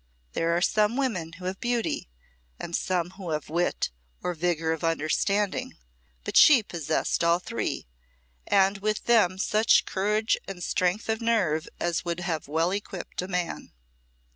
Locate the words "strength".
10.63-11.07